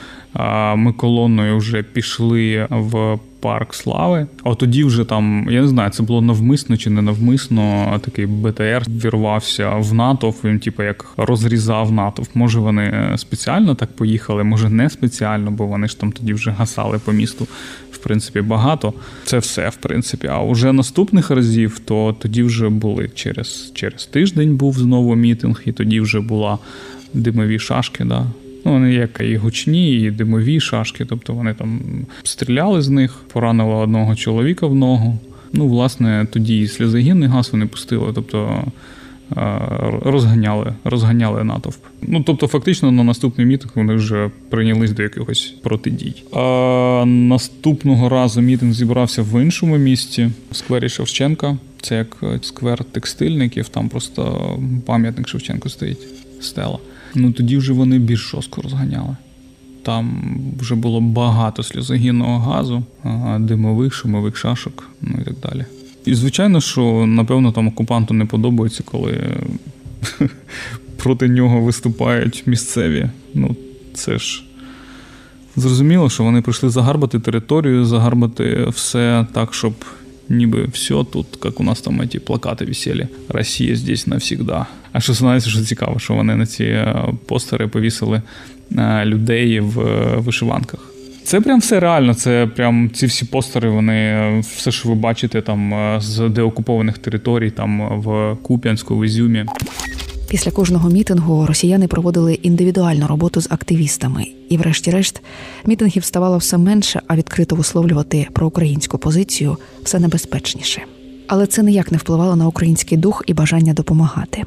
ми 0.75 0.93
колоною 0.93 1.57
вже 1.57 1.83
пішли 1.83 2.67
в 2.69 3.17
парк 3.45 3.73
слави. 3.73 4.27
А 4.43 4.55
тоді 4.55 4.83
вже 4.83 5.03
там, 5.03 5.47
я 5.51 5.61
не 5.61 5.67
знаю, 5.67 5.89
це 5.89 6.03
було 6.03 6.21
навмисно 6.21 6.77
чи 6.77 6.89
не 6.89 7.01
навмисно. 7.01 7.99
Такий 8.05 8.25
БТР 8.25 8.83
вірвався 8.87 9.69
в 9.69 9.93
натовп, 9.93 10.43
він, 10.43 10.59
типу, 10.59 10.83
як 10.83 11.05
розрізав 11.17 11.91
натовп. 11.91 12.29
Може, 12.35 12.59
вони 12.59 13.13
спеціально 13.17 13.75
так 13.75 13.95
поїхали, 13.95 14.43
може 14.43 14.69
не 14.69 14.89
спеціально, 14.89 15.51
бо 15.51 15.65
вони 15.65 15.87
ж 15.87 15.99
там 15.99 16.11
тоді 16.11 16.33
вже 16.33 16.51
гасали 16.51 16.99
по 17.05 17.11
місту. 17.11 17.47
В 17.91 17.97
принципі, 17.97 18.41
багато. 18.41 18.93
Це 19.25 19.37
все, 19.37 19.69
в 19.69 19.75
принципі. 19.75 20.27
А 20.27 20.43
вже 20.43 20.73
наступних 20.73 21.29
разів, 21.29 21.79
то 21.79 22.15
тоді 22.19 22.43
вже 22.43 22.69
були 22.69 23.09
через 23.15 23.71
через 23.73 24.05
тиждень 24.05 24.55
був 24.55 24.77
знову 24.77 25.15
мітинг, 25.15 25.61
і 25.65 25.71
тоді 25.71 25.99
вже 25.99 26.19
була 26.19 26.57
димові 27.13 27.59
шашки. 27.59 28.03
Да. 28.05 28.25
Ну, 28.65 28.71
вони 28.71 28.93
як 28.93 29.21
і 29.21 29.35
гучні, 29.35 29.95
і 30.01 30.11
димові 30.11 30.59
шашки, 30.59 31.05
тобто 31.05 31.33
вони 31.33 31.53
там 31.53 31.79
стріляли 32.23 32.81
з 32.81 32.89
них, 32.89 33.15
поранили 33.33 33.75
одного 33.75 34.15
чоловіка 34.15 34.67
в 34.67 34.75
ногу. 34.75 35.19
Ну, 35.53 35.67
власне, 35.67 36.27
тоді 36.31 36.59
і 36.59 36.67
сльозогінний 36.67 37.29
газ 37.29 37.49
вони 37.51 37.65
пустили, 37.65 38.11
тобто 38.15 38.63
розганяли 40.01 40.73
розганяли 40.83 41.43
натовп. 41.43 41.77
Ну, 42.01 42.23
тобто, 42.23 42.47
фактично, 42.47 42.91
на 42.91 43.03
наступний 43.03 43.47
мітинг 43.47 43.71
вони 43.75 43.95
вже 43.95 44.31
прийнялись 44.49 44.91
до 44.91 45.03
якихось 45.03 45.53
протидій. 45.63 46.23
А 46.33 47.03
наступного 47.07 48.09
разу 48.09 48.41
мітинг 48.41 48.73
зібрався 48.73 49.21
в 49.21 49.41
іншому 49.41 49.77
місті, 49.77 50.29
в 50.51 50.55
сквері 50.55 50.89
Шевченка. 50.89 51.57
Це 51.81 51.95
як 51.95 52.23
сквер 52.41 52.83
текстильників, 52.83 53.67
там 53.67 53.89
просто 53.89 54.49
пам'ятник 54.85 55.27
Шевченку 55.27 55.69
стоїть 55.69 56.07
стела 56.41 56.79
ну 57.15 57.31
тоді 57.31 57.57
вже 57.57 57.73
вони 57.73 57.99
більш 57.99 58.31
жорстко 58.31 58.61
розганяли. 58.61 59.15
Там 59.83 60.23
вже 60.59 60.75
було 60.75 61.01
багато 61.01 61.63
сльозогінного 61.63 62.39
газу, 62.39 62.83
димових, 63.39 63.93
шумових 63.93 64.37
шашок, 64.37 64.89
ну 65.01 65.17
і 65.21 65.23
так 65.23 65.35
далі. 65.43 65.65
І 66.05 66.15
звичайно, 66.15 66.61
що 66.61 67.05
напевно 67.05 67.51
там 67.51 67.67
окупанту 67.67 68.13
не 68.13 68.25
подобається, 68.25 68.83
коли 68.85 69.37
проти 70.97 71.27
нього 71.27 71.61
виступають 71.61 72.43
місцеві. 72.45 73.09
Ну, 73.33 73.55
це 73.93 74.17
ж 74.17 74.43
зрозуміло, 75.55 76.09
що 76.09 76.23
вони 76.23 76.41
прийшли 76.41 76.69
загарбати 76.69 77.19
територію, 77.19 77.85
загарбати 77.85 78.65
все 78.69 79.27
так, 79.33 79.53
щоб 79.53 79.73
ніби 80.29 80.65
все 80.65 81.03
тут, 81.11 81.27
як 81.45 81.59
у 81.59 81.63
нас 81.63 81.81
там 81.81 82.07
ті 82.07 82.19
плакати 82.19 82.65
висіли. 82.65 83.07
Росія 83.29 83.75
здесь 83.75 84.07
навсегда. 84.07 84.65
А 84.95 84.99
що 84.99 85.13
знаєте, 85.13 85.49
що 85.49 85.61
цікаво, 85.61 85.99
що 85.99 86.13
вони 86.13 86.35
на 86.35 86.45
ці 86.45 86.63
е, 86.63 87.05
постери 87.25 87.67
повісили 87.67 88.21
е, 88.77 89.05
людей 89.05 89.59
в 89.59 89.79
е, 89.79 90.17
вишиванках. 90.17 90.79
Це 91.23 91.41
прям 91.41 91.59
все 91.59 91.79
реально. 91.79 92.13
Це 92.13 92.47
прям 92.55 92.89
ці 92.93 93.05
всі 93.05 93.25
постери. 93.25 93.69
Вони 93.69 94.39
все, 94.39 94.71
що 94.71 94.89
ви 94.89 94.95
бачите, 94.95 95.41
там 95.41 95.73
з 96.01 96.29
деокупованих 96.29 96.97
територій, 96.97 97.51
там 97.51 98.01
в 98.01 98.37
Куп'янську, 98.41 98.97
в 98.97 99.05
Ізюмі. 99.05 99.45
Після 100.29 100.51
кожного 100.51 100.89
мітингу 100.89 101.45
росіяни 101.45 101.87
проводили 101.87 102.33
індивідуальну 102.33 103.07
роботу 103.07 103.41
з 103.41 103.47
активістами, 103.51 104.25
і, 104.49 104.57
врешті-решт, 104.57 105.21
мітингів 105.65 106.03
ставало 106.03 106.37
все 106.37 106.57
менше, 106.57 107.01
а 107.07 107.15
відкрито 107.15 107.55
висловлювати 107.55 108.27
про 108.33 108.47
українську 108.47 108.97
позицію 108.97 109.57
все 109.83 109.99
небезпечніше. 109.99 110.81
Але 111.27 111.47
це 111.47 111.63
ніяк 111.63 111.91
не 111.91 111.97
впливало 111.97 112.35
на 112.35 112.47
український 112.47 112.97
дух 112.97 113.23
і 113.27 113.33
бажання 113.33 113.73
допомагати. 113.73 114.43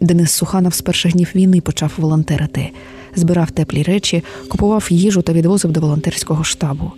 Денис 0.00 0.32
Суханов 0.32 0.74
з 0.74 0.80
перших 0.80 1.12
днів 1.12 1.30
війни 1.34 1.60
почав 1.60 1.92
волонтерити, 1.96 2.70
збирав 3.16 3.50
теплі 3.50 3.82
речі, 3.82 4.24
купував 4.48 4.86
їжу 4.90 5.22
та 5.22 5.32
відвозив 5.32 5.72
до 5.72 5.80
волонтерського 5.80 6.44
штабу. 6.44 6.92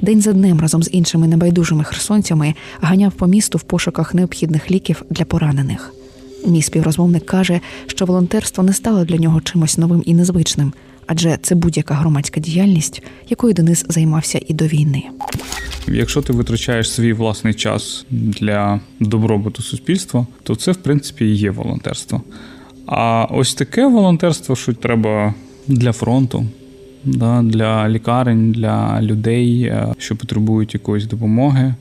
День 0.00 0.20
за 0.20 0.32
днем 0.32 0.60
разом 0.60 0.82
з 0.82 0.88
іншими 0.92 1.28
небайдужими 1.28 1.84
херсонцями 1.84 2.54
ганяв 2.80 3.12
по 3.12 3.26
місту 3.26 3.58
в 3.58 3.62
пошуках 3.62 4.14
необхідних 4.14 4.70
ліків 4.70 5.02
для 5.10 5.24
поранених. 5.24 5.94
Мій 6.46 6.62
співрозмовник 6.62 7.26
каже, 7.26 7.60
що 7.86 8.04
волонтерство 8.04 8.64
не 8.64 8.72
стало 8.72 9.04
для 9.04 9.16
нього 9.16 9.40
чимось 9.40 9.78
новим 9.78 10.02
і 10.06 10.14
незвичним, 10.14 10.72
адже 11.06 11.38
це 11.42 11.54
будь-яка 11.54 11.94
громадська 11.94 12.40
діяльність, 12.40 13.02
якою 13.28 13.54
Денис 13.54 13.84
займався 13.88 14.40
і 14.46 14.54
до 14.54 14.66
війни. 14.66 15.02
Якщо 15.88 16.22
ти 16.22 16.32
витрачаєш 16.32 16.90
свій 16.90 17.12
власний 17.12 17.54
час 17.54 18.06
для 18.10 18.80
добробуту 19.00 19.62
суспільства, 19.62 20.26
то 20.42 20.56
це 20.56 20.72
в 20.72 20.76
принципі 20.76 21.24
і 21.24 21.34
є 21.34 21.50
волонтерство. 21.50 22.22
А 22.86 23.26
ось 23.30 23.54
таке 23.54 23.86
волонтерство, 23.86 24.56
що 24.56 24.72
треба 24.72 25.34
для 25.66 25.92
фронту 25.92 26.46
да, 27.04 27.42
для 27.42 27.88
лікарень, 27.88 28.52
для 28.52 29.02
людей, 29.02 29.62
е, 29.62 29.94
що 29.98 30.16
потребують 30.16 30.74
якоїсь 30.74 31.06
допомоги 31.06 31.74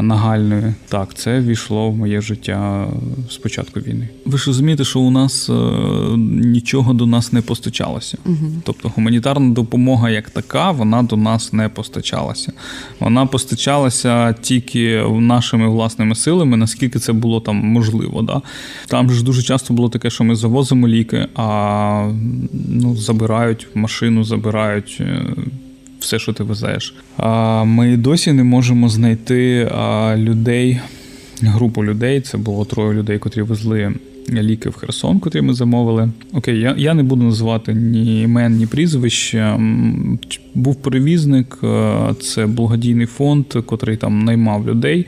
нагальної. 0.00 0.74
Так, 0.88 1.14
це 1.14 1.40
війшло 1.40 1.90
в 1.90 1.96
моє 1.96 2.20
життя 2.20 2.86
з 3.30 3.36
початку 3.36 3.80
війни. 3.80 4.08
Ви 4.26 4.38
ж 4.38 4.46
розумієте, 4.46 4.84
що 4.84 5.00
у 5.00 5.10
нас 5.10 5.50
е, 5.50 5.52
нічого 6.26 6.92
до 6.92 7.06
нас 7.06 7.32
не 7.32 7.42
постачалося. 7.42 8.18
Угу. 8.26 8.52
Тобто 8.64 8.92
гуманітарна 8.96 9.54
допомога 9.54 10.10
як 10.10 10.30
така, 10.30 10.70
вона 10.70 11.02
до 11.02 11.16
нас 11.16 11.52
не 11.52 11.68
постачалася. 11.68 12.52
Вона 13.00 13.26
постачалася 13.26 14.32
тільки 14.32 15.04
нашими 15.18 15.68
власними 15.68 16.14
силами, 16.14 16.56
наскільки 16.56 16.98
це 16.98 17.12
було 17.12 17.40
там 17.40 17.56
можливо. 17.56 18.22
Да? 18.22 18.42
Там 18.86 19.10
ж 19.10 19.24
дуже 19.24 19.42
часто 19.42 19.74
було 19.74 19.88
таке, 19.88 20.10
що 20.10 20.24
ми 20.24 20.34
завозимо 20.34 20.88
ліки, 20.88 21.26
а 21.34 22.12
ну, 22.68 22.96
забирають 22.96 23.68
машину, 23.74 24.24
забирають 24.24 24.69
забирають 24.70 24.98
е, 25.00 25.26
все, 25.98 26.18
що 26.18 26.32
ти 26.32 26.44
везеш. 26.44 26.94
Ми 27.64 27.96
досі 27.96 28.32
не 28.32 28.44
можемо 28.44 28.88
знайти 28.88 29.70
людей, 30.16 30.80
групу 31.42 31.84
людей. 31.84 32.20
Це 32.20 32.38
було 32.38 32.64
троє 32.64 32.94
людей, 32.94 33.18
котрі 33.18 33.42
везли. 33.42 33.94
Ліки 34.32 34.68
в 34.68 34.76
Херсон, 34.76 35.20
котрі 35.20 35.40
ми 35.40 35.54
замовили. 35.54 36.10
Окей, 36.32 36.60
я 36.60 36.74
я 36.78 36.94
не 36.94 37.02
буду 37.02 37.22
називати 37.22 37.74
ні 37.74 38.22
імен, 38.22 38.56
ні 38.56 38.66
прізвищ. 38.66 39.36
Був 40.54 40.76
перевізник, 40.76 41.58
е, 41.64 42.14
це 42.20 42.46
благодійний 42.46 43.06
фонд, 43.06 43.46
котрий 43.66 43.96
там 43.96 44.24
наймав 44.24 44.68
людей 44.68 45.06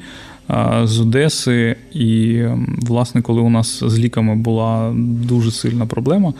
з 0.84 1.00
Одеси. 1.00 1.76
І, 1.92 2.42
власне, 2.78 3.22
коли 3.22 3.40
у 3.40 3.50
нас 3.50 3.84
з 3.86 3.98
ліками 3.98 4.36
була 4.36 4.92
дуже 4.96 5.50
сильна 5.50 5.86
проблема, 5.86 6.34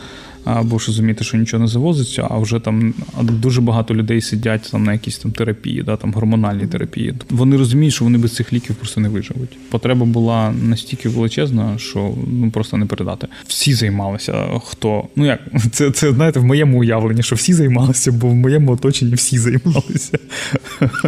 або 0.45 0.79
ж 0.79 0.87
розумієте, 0.87 1.23
що 1.23 1.37
нічого 1.37 1.61
не 1.61 1.67
завозиться, 1.67 2.27
а 2.29 2.37
вже 2.37 2.59
там 2.59 2.93
дуже 3.21 3.61
багато 3.61 3.95
людей 3.95 4.21
сидять 4.21 4.69
там 4.71 4.83
на 4.83 4.93
якійсь 4.93 5.17
там 5.17 5.31
терапії, 5.31 5.83
да, 5.83 5.95
там 5.95 6.13
гормональній 6.13 6.67
терапії. 6.67 7.13
Вони 7.29 7.57
розуміють, 7.57 7.93
що 7.93 8.05
вони 8.05 8.17
без 8.17 8.35
цих 8.35 8.53
ліків 8.53 8.75
просто 8.75 9.01
не 9.01 9.09
виживуть. 9.09 9.57
Потреба 9.69 10.05
була 10.05 10.51
настільки 10.51 11.09
величезна, 11.09 11.77
що 11.77 12.13
ну 12.27 12.51
просто 12.51 12.77
не 12.77 12.85
передати. 12.85 13.27
Всі 13.47 13.73
займалися. 13.73 14.45
Хто 14.65 15.03
ну 15.15 15.25
як 15.25 15.39
це 15.71 15.91
це 15.91 16.13
знаєте, 16.13 16.39
в 16.39 16.45
моєму 16.45 16.79
уявленні, 16.79 17.23
що 17.23 17.35
всі 17.35 17.53
займалися, 17.53 18.11
бо 18.11 18.27
в 18.27 18.35
моєму 18.35 18.71
оточенні 18.71 19.13
всі 19.13 19.37
займалися. 19.37 20.19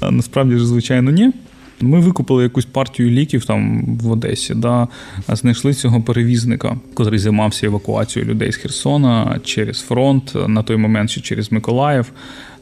А 0.00 0.10
насправді 0.10 0.56
ж, 0.56 0.66
звичайно, 0.66 1.10
ні. 1.10 1.32
Ми 1.80 2.00
викупили 2.00 2.42
якусь 2.42 2.64
партію 2.64 3.10
ліків 3.10 3.44
там 3.44 3.84
в 3.84 4.10
Одесі, 4.10 4.54
да, 4.54 4.88
знайшли 5.28 5.74
цього 5.74 6.02
перевізника, 6.02 6.76
котрий 6.94 7.18
займався 7.18 7.66
евакуацією 7.66 8.30
людей 8.30 8.52
з 8.52 8.56
Херсона 8.56 9.40
через 9.44 9.80
фронт, 9.80 10.32
на 10.48 10.62
той 10.62 10.76
момент 10.76 11.10
ще 11.10 11.20
через 11.20 11.52
Миколаїв. 11.52 12.12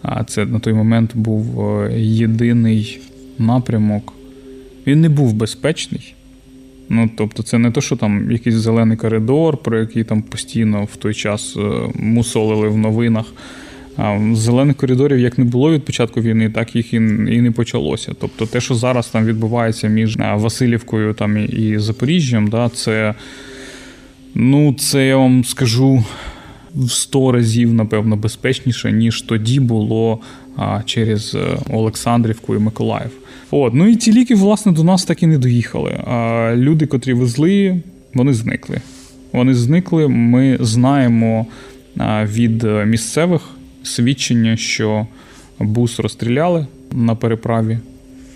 А 0.03 0.25
це 0.25 0.47
на 0.47 0.59
той 0.59 0.73
момент 0.73 1.11
був 1.15 1.71
е, 1.71 2.01
єдиний 2.01 3.01
напрямок. 3.39 4.13
Він 4.87 5.01
не 5.01 5.09
був 5.09 5.33
безпечний. 5.33 6.15
Ну, 6.89 7.11
тобто, 7.17 7.43
це 7.43 7.59
не 7.59 7.71
то, 7.71 7.81
що 7.81 7.97
там 7.97 8.31
якийсь 8.31 8.57
зелений 8.57 8.97
коридор, 8.97 9.57
про 9.57 9.79
який 9.81 10.05
там 10.05 10.23
постійно 10.23 10.85
в 10.85 10.97
той 10.97 11.15
час 11.15 11.57
е, 11.57 11.61
мусолили 11.95 12.69
в 12.69 12.79
новинах. 12.79 13.27
Зелених 14.33 14.77
коридорів 14.77 15.19
як 15.19 15.39
не 15.39 15.45
було 15.45 15.73
від 15.73 15.85
початку 15.85 16.21
війни, 16.21 16.51
так 16.51 16.77
їх 16.77 16.95
і 16.95 17.01
не 17.41 17.51
почалося. 17.51 18.13
Тобто, 18.21 18.47
те, 18.47 18.61
що 18.61 18.75
зараз 18.75 19.09
там 19.09 19.27
відбувається 19.27 19.89
між 19.89 20.17
е, 20.17 20.35
Васильівкою 20.35 21.15
там 21.15 21.39
і 21.39 21.79
Запоріжжям, 21.79 22.49
да, 22.49 22.69
це, 22.69 23.15
ну, 24.35 24.75
це 24.75 25.07
я 25.07 25.17
вам 25.17 25.45
скажу 25.45 26.05
в 26.75 26.91
сто 26.91 27.33
разів, 27.33 27.75
напевно, 27.75 28.17
безпечніше, 28.17 28.93
ніж 28.93 29.23
тоді 29.23 29.61
було 29.61 30.21
через 30.85 31.35
е, 31.35 31.59
Олександрівку 31.71 32.55
і 32.55 32.59
Миколаїв. 32.59 33.11
От, 33.51 33.75
ну 33.75 33.89
і 33.89 33.97
ці 33.97 34.13
ліки, 34.13 34.35
власне, 34.35 34.73
до 34.73 34.85
нас 34.85 35.05
так 35.05 35.23
і 35.23 35.27
не 35.27 35.39
доїхали. 35.39 35.91
А 36.07 36.53
люди, 36.57 36.87
котрі 36.87 37.13
везли, 37.13 37.81
вони 38.15 38.35
зникли. 38.35 38.81
Вони 39.33 39.55
зникли. 39.55 40.09
Ми 40.09 40.59
знаємо 40.61 41.47
від 42.25 42.63
місцевих 42.63 43.43
свідчення, 43.83 44.57
що 44.57 45.07
бус 45.59 46.01
розстріляли 46.01 46.67
на 46.93 47.15
переправі, 47.15 47.79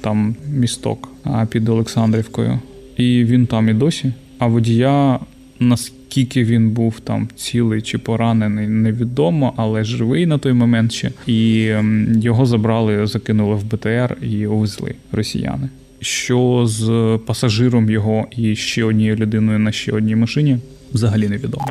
там 0.00 0.36
місток 0.50 1.08
під 1.50 1.68
Олександрівкою, 1.68 2.58
і 2.96 3.24
він 3.24 3.46
там 3.46 3.68
і 3.68 3.74
досі. 3.74 4.12
А 4.38 4.46
водія, 4.46 5.18
наскільки 5.60 6.44
він 6.44 6.70
був 6.70 7.00
там 7.00 7.28
цілий 7.36 7.82
чи 7.82 7.98
поранений, 7.98 8.68
невідомо, 8.68 9.54
але 9.56 9.84
живий 9.84 10.26
на 10.26 10.38
той 10.38 10.52
момент 10.52 10.92
ще. 10.92 11.10
І 11.26 11.72
його 12.20 12.46
забрали, 12.46 13.06
закинули 13.06 13.54
в 13.54 13.64
БТР 13.64 14.16
і 14.22 14.46
увезли 14.46 14.94
росіяни. 15.12 15.68
Що 16.00 16.64
з 16.66 17.18
пасажиром 17.26 17.90
його 17.90 18.26
і 18.36 18.56
ще 18.56 18.84
однією 18.84 19.16
людиною 19.16 19.58
на 19.58 19.72
ще 19.72 19.92
одній 19.92 20.16
машині 20.16 20.58
взагалі 20.92 21.28
невідомо. 21.28 21.66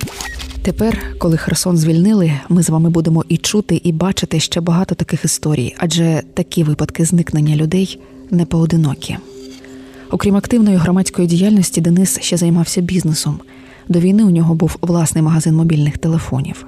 Тепер, 0.65 0.97
коли 1.17 1.37
Херсон 1.37 1.77
звільнили, 1.77 2.31
ми 2.49 2.63
з 2.63 2.69
вами 2.69 2.89
будемо 2.89 3.25
і 3.29 3.37
чути, 3.37 3.81
і 3.83 3.91
бачити 3.91 4.39
ще 4.39 4.61
багато 4.61 4.95
таких 4.95 5.25
історій, 5.25 5.75
адже 5.77 6.23
такі 6.33 6.63
випадки 6.63 7.05
зникнення 7.05 7.55
людей 7.55 7.99
не 8.31 8.45
поодинокі. 8.45 9.17
Окрім 10.11 10.35
активної 10.35 10.77
громадської 10.77 11.27
діяльності, 11.27 11.81
Денис 11.81 12.19
ще 12.21 12.37
займався 12.37 12.81
бізнесом. 12.81 13.39
До 13.89 13.99
війни 13.99 14.23
у 14.23 14.29
нього 14.29 14.55
був 14.55 14.77
власний 14.81 15.23
магазин 15.23 15.55
мобільних 15.55 15.97
телефонів. 15.97 16.65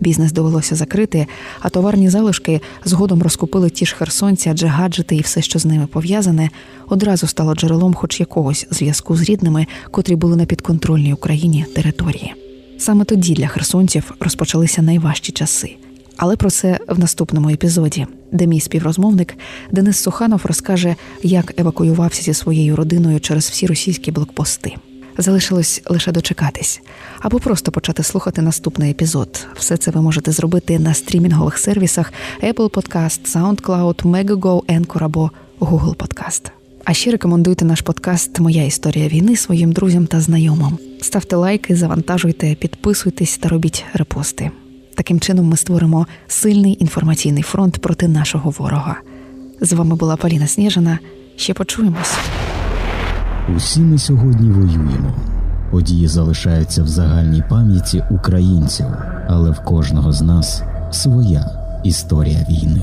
Бізнес 0.00 0.32
довелося 0.32 0.74
закрити, 0.74 1.26
а 1.60 1.68
товарні 1.68 2.08
залишки 2.08 2.60
згодом 2.84 3.22
розкупили 3.22 3.70
ті 3.70 3.86
ж 3.86 3.94
херсонці, 3.94 4.48
адже 4.48 4.66
гаджети 4.66 5.16
і 5.16 5.20
все, 5.20 5.42
що 5.42 5.58
з 5.58 5.64
ними 5.64 5.86
пов'язане, 5.86 6.50
одразу 6.88 7.26
стало 7.26 7.54
джерелом 7.54 7.94
хоч 7.94 8.20
якогось 8.20 8.66
зв'язку 8.70 9.16
з 9.16 9.22
рідними, 9.22 9.66
котрі 9.90 10.16
були 10.16 10.36
на 10.36 10.44
підконтрольній 10.44 11.12
Україні 11.12 11.66
території. 11.74 12.34
Саме 12.78 13.04
тоді 13.04 13.34
для 13.34 13.46
херсонців 13.46 14.14
розпочалися 14.20 14.82
найважчі 14.82 15.32
часи. 15.32 15.76
Але 16.16 16.36
про 16.36 16.50
це 16.50 16.78
в 16.88 16.98
наступному 16.98 17.48
епізоді, 17.48 18.06
де 18.32 18.46
мій 18.46 18.60
співрозмовник 18.60 19.34
Денис 19.70 19.98
Суханов 19.98 20.40
розкаже, 20.44 20.96
як 21.22 21.60
евакуювався 21.60 22.22
зі 22.22 22.34
своєю 22.34 22.76
родиною 22.76 23.20
через 23.20 23.50
всі 23.50 23.66
російські 23.66 24.10
блокпости. 24.10 24.74
Залишилось 25.18 25.82
лише 25.86 26.12
дочекатись 26.12 26.80
або 27.20 27.38
просто 27.38 27.72
почати 27.72 28.02
слухати 28.02 28.42
наступний 28.42 28.90
епізод. 28.90 29.46
Все 29.54 29.76
це 29.76 29.90
ви 29.90 30.02
можете 30.02 30.32
зробити 30.32 30.78
на 30.78 30.94
стрімінгових 30.94 31.58
сервісах 31.58 32.12
Apple 32.42 32.70
Podcast, 32.70 33.20
SoundCloud, 33.36 34.02
Megago, 34.02 34.64
Anchor 34.64 35.04
або 35.04 35.30
Google 35.60 35.96
Podcast. 35.96 36.57
А 36.90 36.94
ще 36.94 37.10
рекомендуйте 37.10 37.64
наш 37.64 37.80
подкаст 37.80 38.40
Моя 38.40 38.64
історія 38.64 39.08
війни 39.08 39.36
своїм 39.36 39.72
друзям 39.72 40.06
та 40.06 40.20
знайомим. 40.20 40.78
Ставте 41.02 41.36
лайки, 41.36 41.76
завантажуйте, 41.76 42.54
підписуйтесь 42.54 43.38
та 43.38 43.48
робіть 43.48 43.84
репости. 43.94 44.50
Таким 44.96 45.20
чином 45.20 45.46
ми 45.48 45.56
створимо 45.56 46.06
сильний 46.28 46.76
інформаційний 46.80 47.42
фронт 47.42 47.78
проти 47.78 48.08
нашого 48.08 48.50
ворога. 48.50 48.96
З 49.60 49.72
вами 49.72 49.96
була 49.96 50.16
Поліна 50.16 50.46
Сніжина. 50.46 50.98
Ще 51.36 51.54
почуємось. 51.54 52.16
Усі 53.56 53.80
ми 53.80 53.98
сьогодні 53.98 54.50
воюємо. 54.50 55.14
Події 55.70 56.08
залишаються 56.08 56.82
в 56.82 56.88
загальній 56.88 57.42
пам'яті 57.50 58.04
українців, 58.10 58.86
але 59.28 59.50
в 59.50 59.64
кожного 59.64 60.12
з 60.12 60.22
нас 60.22 60.62
своя 60.90 61.46
історія 61.84 62.46
війни. 62.50 62.82